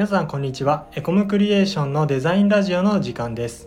[0.00, 0.86] 皆さんこんにちは。
[0.94, 3.66] エコムクリエーションのデザインラジオの時間です。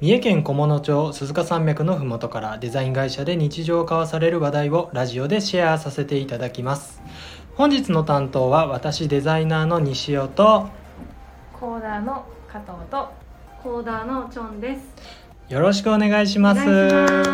[0.00, 7.02] 三重県菰野町鈴鹿山脈のふもとからデザイン会社で日常交わされる話題をラジオでシェアさせていただきます。
[7.56, 10.70] 本日の担当は私デザイナーの西尾と
[11.52, 13.12] コーダーの加藤と
[13.62, 15.52] コーダーのチョンです。
[15.52, 16.62] よろしくお願いします。
[16.62, 17.30] お願いします。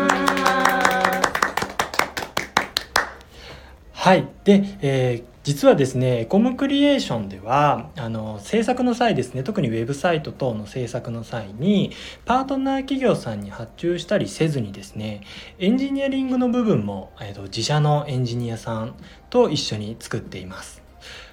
[3.93, 4.27] はい。
[4.43, 11.91] で、えー実はですねエコムクリエーションではあの制作の際ですね特にウェブサイト等の制作の際に
[12.25, 15.21] パートナー企業さんに発注したりせずにですね
[15.57, 18.95] エンジニアリングの部分も、えーと自社のエンジニアさん
[19.29, 20.81] と一緒に作っています。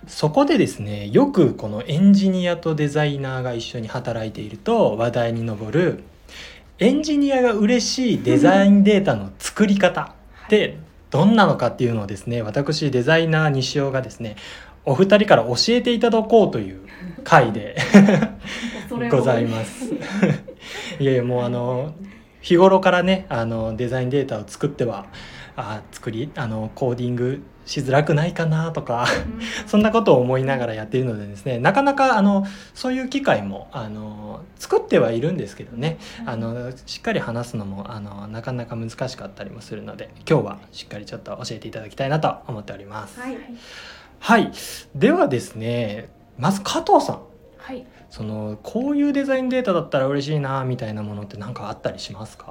[0.06, 6.02] そこでですねよくこのエンジニアとデザイナーが一緒に働いていると話題に上る
[6.78, 10.14] エンジニアが嬉しいデザインデータの作り方
[10.46, 10.78] って
[11.10, 14.36] どんなのかっていうのをですね私デザイナー西尾がですね
[14.84, 16.80] お二人から教えていただこうという
[17.24, 17.76] 回で
[19.10, 19.92] ございます。
[20.98, 21.94] いやいやもうあの
[22.40, 25.06] 日頃からねあのデザインデータを作っては
[25.60, 29.06] あ作りあのコーディングしづらくないかなとか
[29.66, 43.20] そんなことを思いながらやっているのでですねなかなかあのそういう機会もあの作ってはいるんですけどねあのしっかり話すのもあのなかなか難しかったりもするので今日はしっかりちょっと教えていただきたいなと思っております。
[43.20, 43.36] はい。
[44.20, 44.52] はい、
[44.94, 47.20] ではですねまず加藤さん。
[47.58, 47.84] はい。
[48.10, 52.46] そのこういうデザインデータだったら嬉しいなみたいなものって何かあったりしますか？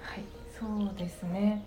[0.00, 0.22] はい。
[0.58, 1.64] そうですね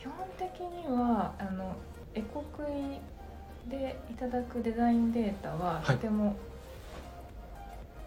[0.00, 1.76] 基本的にはあの
[2.14, 6.34] エコクイでいただくデザインデータははいとても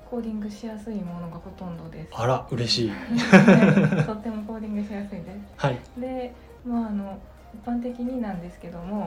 [0.10, 2.10] コーディングしやすいものがほとんどです。
[2.14, 2.92] あら嬉しい
[4.06, 5.40] とってもコーディングしやすいです。
[5.58, 6.34] はいで
[6.66, 7.18] まああの
[7.54, 9.00] 一般的になんですけども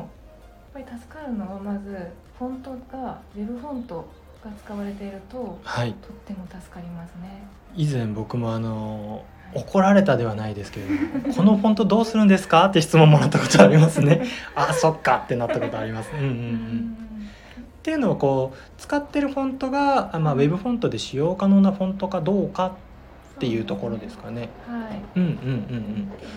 [0.75, 4.06] やっぱり助かるのはまずフォントがウェブフォント
[4.45, 7.43] が使われているとはいとっても助かりますね。
[7.75, 9.25] 以前僕もあの
[9.55, 14.25] 怒られたではないですけれどもこのフォントどうするんですかって質問もらったことありますね。
[14.55, 16.11] あそっかってなったことあります。
[16.12, 16.97] うんうんううんん。
[17.59, 22.67] っていうのをこう使ってるフォントが、あまあ、ウェブフォントで使用可能なフォントかどうか
[23.37, 24.49] っていうところですかね。
[24.69, 25.01] はい。
[25.17, 25.39] うんうんうん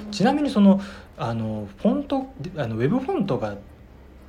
[0.06, 0.12] うん。
[0.12, 0.80] ちなみにその
[1.18, 3.56] あのフォントあのウェブフォントが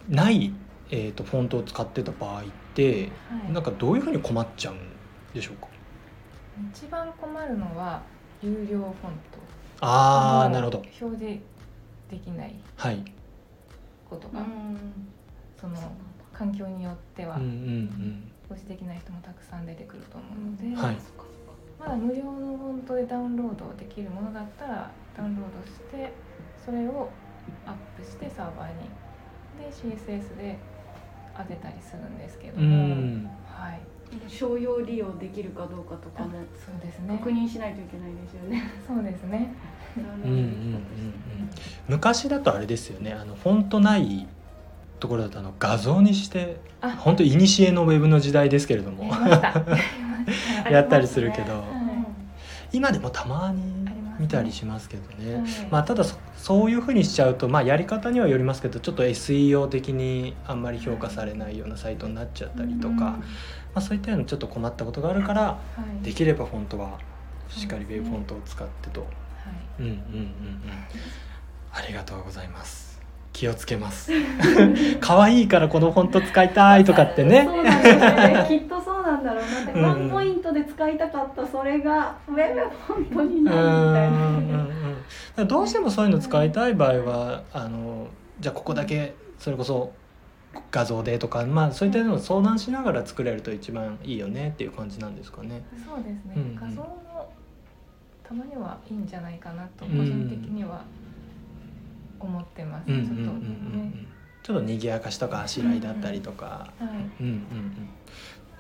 [0.09, 0.53] ない、
[0.91, 3.53] えー、とフォントを使ってた場合ってはい。
[3.53, 4.79] なんかどういうふうに困っちゃうん
[5.35, 5.69] でしょうか？
[6.73, 8.03] 一番困るのは
[8.43, 8.93] 有料フォン
[9.31, 9.39] ト。
[9.81, 10.79] ああなるほど。
[10.79, 11.41] 表示
[12.11, 13.05] できないはい。
[14.09, 14.79] ことが、うん。
[15.61, 15.77] その
[16.33, 20.97] 環境によってはうんうん表示できない人もたくさん出てくると思うので、はい。
[21.79, 26.13] まだ無料のフォントでダウンロードできるものだったらダウンロードして
[26.65, 27.13] それを
[27.65, 28.91] アップしてサーバーに。
[29.59, 30.59] で CSS で
[31.37, 33.31] 当てたりするんですけども、ん。
[33.47, 33.81] はい
[34.29, 37.17] 商用利用できるかどうかとかもそうですね。
[37.19, 38.71] 確認しないといけないですよね。
[38.87, 39.55] そうですね。
[39.97, 40.83] うんうんうんうん。
[41.89, 43.13] 昔だとあれですよね。
[43.13, 44.27] あのフォントない
[44.99, 49.13] ところだとあの画像にしてあ本当いにしえのウェブの時代ですけれども。
[50.71, 51.53] や ったりするけど。
[51.53, 51.63] はい。
[52.73, 53.80] 今でもたまに
[54.21, 55.37] 見たりしますけどね。
[55.37, 63.01] はいまあ、ただそそういうふうにしちゃうと、まあ、やり方にはよりますけどちょっと SEO 的にあんまり評価されないようなサイトになっちゃったりとか、うん。
[63.01, 63.17] ま
[63.77, 65.59] あ、そういったようなちょっと困ったことがあるからは
[66.03, 66.05] い。
[66.05, 66.99] できればフォントは
[67.49, 69.11] しっかりウェブフォントを使ってと、はい。
[69.81, 70.27] うんうんうんうん。
[71.73, 73.01] ありがとうございます。
[73.33, 74.13] 気をつけます。
[75.01, 77.45] 可愛いからこのフォント使いたいとかってね。
[77.45, 78.47] そうなんですよね。
[78.49, 79.83] きっとそうなんだろうなって、うん。
[79.83, 84.67] ワンポイントで使いたかったそれがウェブフォントにうんなるみたいうん
[85.37, 85.45] な。
[85.45, 88.09] どうしてもそういうの使いたい場合はあの
[88.41, 89.93] じゃあここだけそれこそ
[90.71, 95.63] 画像でとか、まあ、そういったのを相談しながら作れると一番いいよねっていう感じなんですかね。
[95.87, 96.55] そうですね、うんうん。
[96.57, 97.33] 画像も
[98.25, 99.99] たまにはいいんじゃないかなとうん。
[99.99, 100.83] 個人的には
[102.19, 103.93] 思ってます、ちょっとんね、
[104.43, 107.23] ちょっと賑やかしとかあしらいだったりとか、はい。
[107.23, 107.89] うんうんうん、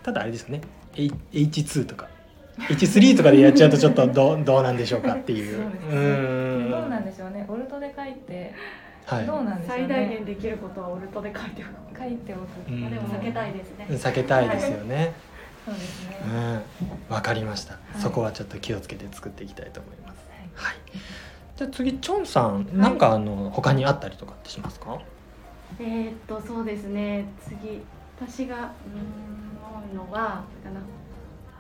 [0.02, 0.61] ただあれですね。
[0.94, 2.08] H- H2 とか。
[2.58, 5.56] H3 とかでやっちゃうとちょっとどう どうなんでしょうかっていう。
[5.56, 5.97] そうね。
[5.97, 6.70] うん。
[6.70, 7.44] どうなんでしょうね。
[7.49, 8.55] オルトで書いて。
[9.06, 9.26] はい。
[9.26, 9.85] どうなんでしょうね。
[9.87, 11.99] 最大限できることはオルトで書いておく。
[12.00, 12.81] 書いておく、うん。
[12.81, 13.87] まあでも避けたいですね。
[13.88, 15.12] 避けたいですよね。
[15.67, 16.17] そうですね、
[17.11, 17.76] うん、わかりました、い。
[17.99, 20.17] そこはちょっと気をつけて作っていきたいと思います。
[20.55, 20.73] はい。
[20.73, 20.76] はい。
[21.56, 24.99] じゃあ次チョンさん、なんかあの他にあったりとかってしますか？
[25.79, 27.26] えーっとそうですね。
[27.46, 27.82] 次
[28.20, 28.72] 私が
[29.93, 30.81] 思うのはかな。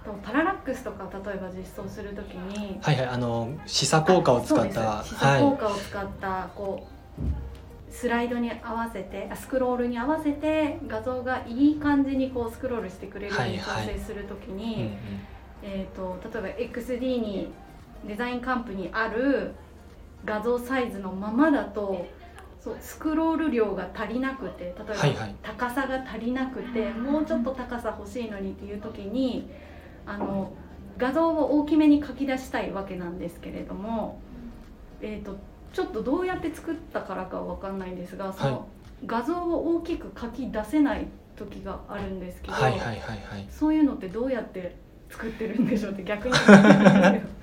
[0.04, 2.78] とパララックスとか例えば実装するときに。
[2.80, 14.90] はいはいあの示唆効果を使った示唆効果を使った、こうスライドに合わせてあスクロールに合わせて画像がいい感じにこうスクロールしてくれるように調はいはい整するときうんに、
[15.62, 17.52] えー、と例えば XD に
[18.06, 19.54] デザインカンプにある
[20.24, 22.06] 画像サイズのままだと
[22.62, 25.34] そうスクロール量が足りなくて例えば、はいはい。
[25.42, 29.48] 高さが足りなくてもうちょっと高さ欲しいのにっていう時に
[30.04, 30.52] あの
[30.98, 34.20] 画像を大きめに書き出したいわけなんですけれども、
[35.00, 35.38] えー、と
[35.72, 39.06] ちょっとどうやって作ったからかわかんないんですがその、はい。
[39.06, 43.46] 画像を大きく書き出せない時があるんですけど、はいはいはいはい。
[43.50, 44.76] そういうのってどうやって
[45.08, 46.34] 作ってるんでしょうって逆に。
[46.34, 47.40] 思うんですけど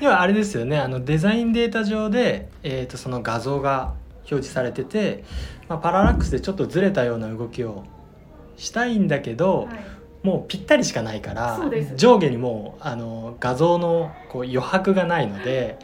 [0.00, 5.24] 要はあれですよねあのデザインデータ上で、えー、とその画像が表示されてて、
[5.68, 7.84] まあ、パララックスでちょっとずれたような動きを
[8.56, 15.78] したいんだけど、はいもうぴったりしかないからそうです上下にもうあの画像のこう余白がないので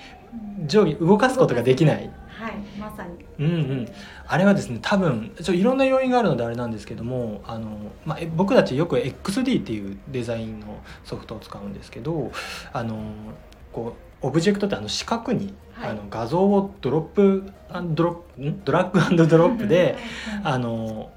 [0.66, 2.10] 上下動かすことができない。
[2.28, 3.24] はい、まさに。
[3.38, 3.88] うんうん、
[4.26, 12.30] あれはですね多分ちょいろんな要因があるのであれなんですけどもあの、まあ、え僕たちよく XD っていうデザインのソフトを使うんですけど
[12.72, 12.98] あの
[13.72, 15.90] こうオブジェクトってあの四角に、はい。
[15.90, 19.96] あの画像をドロップドロッドラッグアンドドロップで
[20.42, 21.10] あの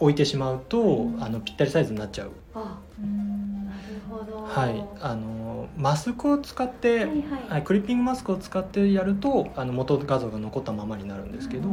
[0.00, 1.22] 置いてしまうと、うん。
[1.22, 2.32] あのぴったりサイズになっちゃう。
[2.54, 3.78] あ、うんなる
[4.10, 4.42] ほど。
[4.42, 7.22] はい、あのマスクを使って、はいはい。
[7.48, 11.68] はいクリッピングマスクを使ってやるとあの元画像が残ったままになるんですけど、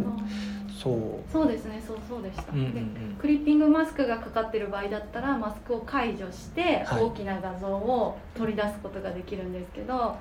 [0.82, 1.32] そう。
[1.32, 2.52] そうですね、そうそうでした。
[2.54, 2.74] うんうんうん。
[3.16, 7.04] でクリッピングマスクがかかってる場合だったらマスクを解除してはい。
[7.04, 10.16] 大きな画像を取り出すことができるんですけど、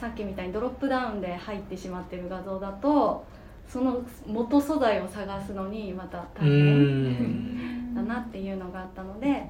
[0.00, 3.26] さっきみたいにドロップダウンで入ってしまってる画像だと
[3.68, 7.94] その元素材を探すのにまたう大変ん。
[7.94, 9.46] だなっていうのがあったので、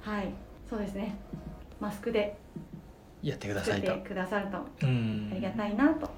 [0.00, 0.32] はい、
[0.68, 1.16] そうですね。
[1.78, 2.36] マスクで
[3.22, 3.94] やってくださいと。
[3.98, 4.58] くださると。
[4.82, 5.30] うん。
[5.32, 6.10] ありがたいなと。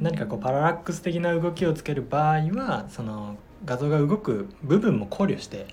[0.00, 5.68] 何かこうパララックス的な動きをつける場合はその画像が動く部分も考慮してはい、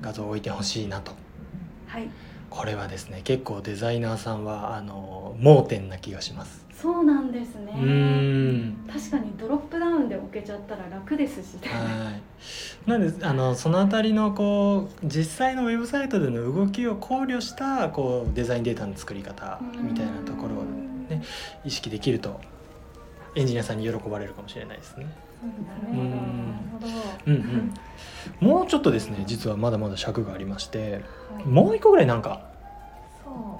[0.00, 1.12] 画像を置いてほしいなと。
[1.86, 2.08] はい、
[2.52, 6.62] これはですね結構デザイナーさんはあの盲点な気がします。
[6.70, 7.72] そうなんですね。
[8.92, 12.12] 確かにドロップダウンで置けちゃったら楽ですし、は
[12.86, 20.64] い、なんであのそのあたりのこう実際のウェブサイトでの動きを考慮したこうデザインデータの作り方みたいなところを
[21.08, 21.22] ね
[21.64, 22.38] 意識できると
[23.34, 25.06] エンジニアさんに喜ばれるかもしれないですね。
[28.40, 31.02] もうちょっとですね実はまだまだ尺がありまして
[31.34, 31.44] はい。
[31.46, 32.46] もう一個ぐらいなんか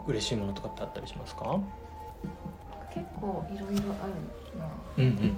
[0.07, 1.59] 嬉しいものとかってあったりしますか？
[2.95, 4.67] 結構いろいろあるな。
[4.99, 5.37] うん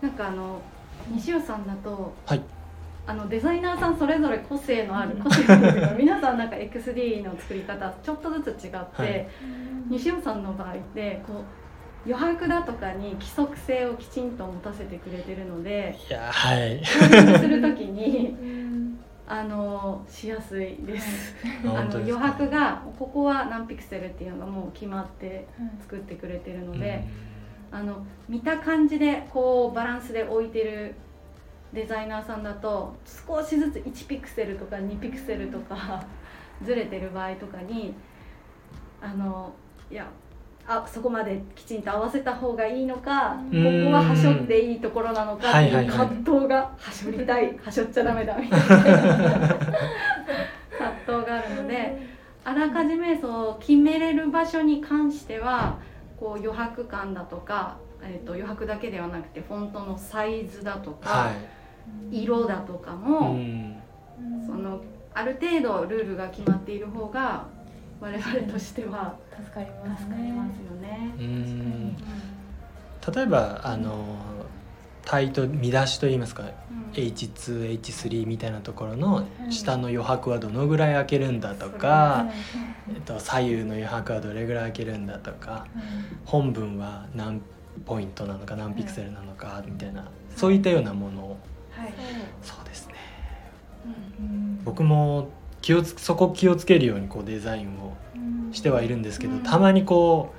[0.00, 0.60] なんかあの
[1.10, 2.42] 西尾さんだとはい。
[3.06, 9.26] あのデザイナーさんそれぞれ個性のある 個性のある皆さんなんか XD の作り方ちょっとずつ違って、はい。
[9.88, 11.42] 西尾さんの場合ってこう
[12.08, 16.82] 余白だとかに規則性をきちんと持たせてくれてるのでいやはい。
[16.84, 18.98] する時にうん。
[19.30, 21.36] あのしやすいです。
[21.62, 27.04] あの余白がここは何ピクセルっていうのがもう決まってうん作ってくれてるので、
[27.70, 30.94] あの見た感じでこうバランスで置いてる
[31.74, 32.96] デザイナーさんだと
[33.28, 36.06] 少しずつ1ピクセルとか2ピクセルとか
[36.64, 37.94] ずれてる場合とかに
[39.02, 39.52] あの
[39.90, 40.08] いや
[40.70, 43.84] あそこまできちんと合わせた方がいいのかこうん。
[43.86, 45.86] こははしょっていいところなのかってはいうはい。
[45.86, 46.06] 葛
[46.38, 48.66] 藤がはしょりたいはしょっちゃダメだみたいな。
[48.76, 48.88] 葛
[51.06, 52.18] 藤があるので。
[52.44, 55.76] あらかじめそう決めれる場所に関しては
[56.18, 61.30] こう余白感だとか、えー、と余白だけではなくてフォントのサイズだとか、は
[62.12, 62.22] い。
[62.22, 63.76] 色だとかうも、ん。
[64.46, 64.80] その
[65.14, 67.46] ある程度ルールが決まっている方が
[68.00, 69.16] 我々としては。
[69.30, 71.14] 助かります助かりますよね。
[71.18, 71.96] うん。
[73.14, 74.18] 例えばあの
[75.04, 76.42] タイト見出しといいますか。
[76.42, 76.92] うん。
[76.92, 82.26] H2H3 みたいなところの下の余白はどのぐらい開けるんだとか、
[82.92, 85.66] えっと、左右の余白はどれぐらい開けるんだとか
[86.24, 87.42] 本文は何
[87.84, 91.38] ポイントなのか何ピクセルなのかみたいなそういったようなものを。
[91.70, 91.92] はい。
[92.42, 92.94] そうですね。
[94.20, 94.64] うん。
[94.64, 95.28] 僕も
[95.60, 97.96] 気をつそこ気をつけるようにこうデザインを
[98.52, 99.42] してはいるんですけど、うん。
[99.42, 100.37] たまにこう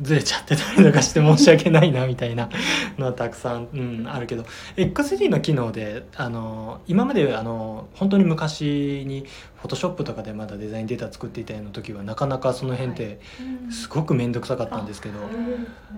[0.00, 2.48] ずれちゃってたりとかして申し訳ないなみたいな
[2.98, 4.44] のはたくさん、うん、あるけど。
[4.76, 9.26] XD の機能であの今まであの本当に昔に
[9.62, 13.20] Photoshop とかでまだデザインデータ作っていたような時はなかなかその辺って
[13.70, 15.14] すごく面倒くさかったんですけど、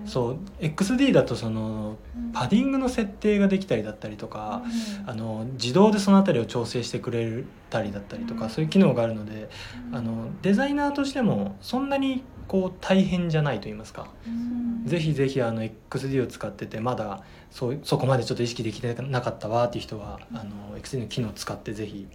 [0.05, 1.97] そう XD だとその
[2.33, 4.61] パディングの設定ができたりだったりとか、
[5.07, 8.49] あの自動でその辺りを調整してくれたりだったりとか、うん。
[8.51, 9.49] そういう機能があるので
[9.91, 22.07] あのデザイナーとしてもそんなにこう大変じゃないと言いますか、うんぜひぜひあの XD を使っててまだそうそこまでちょっと意識できてなかったわっていう人はあの XD の機能を使ってぜひ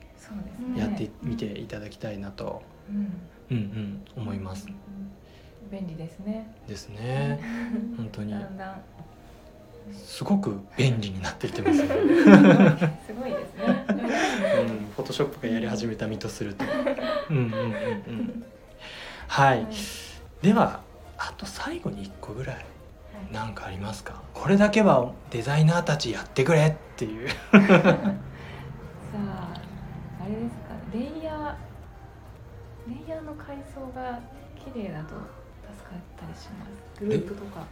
[0.77, 2.97] やってみていただきたいなと、うん
[3.51, 4.69] うんうん、思います。
[5.71, 7.41] 便利ですねですね。
[7.97, 8.83] 本当にだんだん
[9.93, 11.91] すごく便利になってきてますよね。
[13.07, 13.85] すごいですね
[14.61, 16.65] うん、フォトショップがやり始めた身とすると。
[17.31, 18.45] うんうんうんうん。
[19.27, 19.67] はい。
[20.43, 20.81] では
[21.19, 22.65] あと最後に一個ぐらい
[23.31, 24.23] なんかありますか？
[24.33, 27.29] これだけはデザイナーたちやってくれっていう。
[27.29, 27.61] さあ
[30.21, 30.75] あれですか？
[30.95, 34.19] レイヤーレイヤーの階層が
[34.57, 36.65] 綺麗だと助かったりしま
[36.97, 37.05] す。
[37.05, 37.67] グループとか。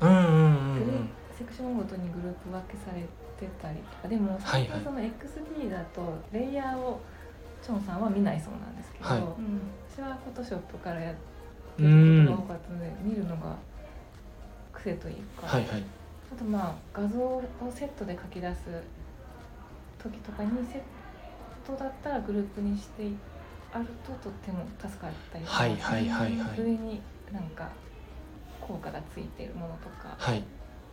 [0.00, 1.08] うんうんうんうん。
[1.38, 3.02] セクションごとにグループ分けされ
[3.38, 4.08] てたりとか。
[4.08, 4.68] でもはいはい。
[4.68, 7.00] 最近その XD だとレイヤーを
[7.62, 9.18] チョンさんは見ないそうなんですけど、はい。
[9.20, 9.60] うん。
[9.88, 11.20] 私はフォトショップからやって
[11.78, 11.88] うる
[12.24, 12.26] ん。
[12.26, 13.56] ことが多かったので見るのが
[14.72, 15.82] 癖というか、はいはい。
[16.32, 17.42] あとまあ画像を
[17.74, 18.82] セットで書き出す
[20.02, 20.82] 時とかにセッ
[21.66, 23.08] トだったらグループにして
[23.72, 26.60] あるととっても助かったりしますはいはいはいはい。
[26.60, 27.00] 上に
[27.32, 27.68] なんか
[28.60, 30.42] 効果がついているものとかはい。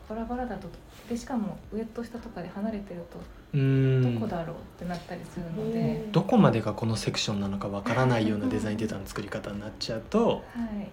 [0.07, 0.67] バラバラだと。
[1.09, 3.19] でしかも上と下とかで離れてると
[3.53, 3.59] うー
[4.05, 4.13] ん。
[4.15, 10.89] どこだろうってなったりするので、どこまでがこのセクションなのかわからないようなデザインデータの作り方になっちゃうとはい。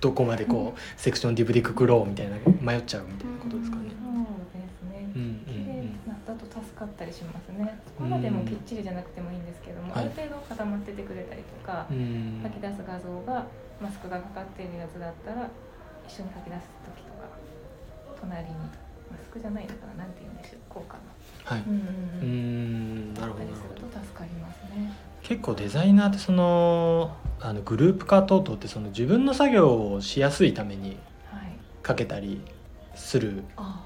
[0.00, 3.82] どこまでこうセクションディブでくくろうみたいな迷っちゃうみたいなことですかね。
[3.88, 5.08] そうですね。
[5.14, 7.80] うんうん綺麗なだと助かったりしますね。
[7.86, 10.04] そこまでもきっちりじゃなくてもいいんですけども、はい。
[10.04, 11.96] ある程度固まっててくれたりとかうん。
[11.96, 13.46] うん書き出す画像が
[13.80, 15.48] マスクがかかっているやつだったら
[16.06, 17.28] 一緒に書き出す時とか
[18.20, 18.54] 隣に
[19.10, 21.02] マスクじゃないのかななんて言うんでしょう効果の。
[21.44, 21.62] はい。
[21.66, 21.70] う
[22.24, 23.14] ん。
[23.14, 24.92] なるほど助かりますね。
[25.22, 30.90] 結構デザイナーってそのあのグループ化等々ってその自分の作業をしやすいために
[31.30, 31.56] はい。
[31.82, 32.42] かけたり
[32.94, 33.84] するあ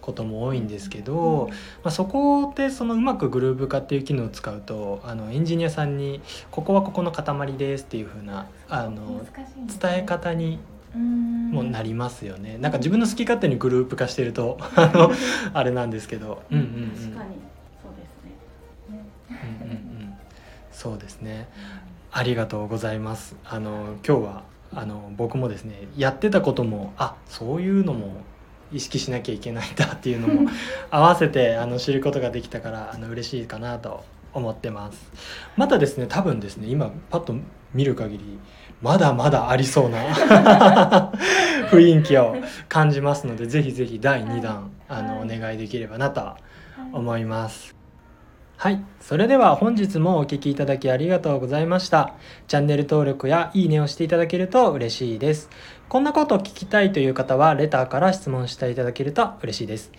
[0.00, 1.48] ことも多いんですけど、
[1.84, 9.24] まあ、そこでそのうまくグループ化っていう機能を使うとあのエンジニアさんに「ここはここの塊です」っていう風なあの
[9.80, 10.58] 伝え方にうん
[10.98, 12.58] もなりますよね。
[12.58, 15.10] なんか自分の好き勝手にグループ化してると あの
[15.52, 17.36] あれなんですけど、うんうんうん、確かに
[17.82, 20.14] そうですねねうんうんうん、
[20.72, 21.48] そうですね。
[22.12, 23.36] ありがとうございます。
[23.44, 24.42] あの今日は
[24.74, 28.22] あの僕もですねやってたこともあそういうのも
[28.72, 30.50] 意識しなきゃいけないんだっていうのも
[30.90, 35.10] 合わせてあの知ることができたからあの嬉しいかなと思ってます。
[35.56, 37.34] またですね多分ですね今パッと
[37.74, 38.38] 見る限り
[38.82, 39.98] まだまだありそうな
[41.70, 42.36] 雰囲気を
[42.68, 46.42] 感じますのでぜひぜひ第2弾あのおはい願いできればなとはい
[46.92, 47.80] 思います。
[48.56, 48.84] はい。
[49.00, 52.12] それでは本日もお聞きいただきありがとうございました。
[52.46, 55.48] チャンネル登録やいいねをしていただけると嬉しいです。
[55.88, 59.92] こんなことを聞きたいという方はレターから質問していただけると嬉しいです。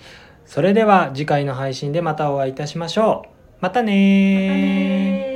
[0.45, 3.29] それでは次回の配信でまたお会いいたしましょう。
[3.61, 5.30] またねーまたねー